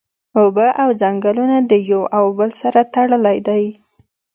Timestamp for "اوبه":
0.39-0.67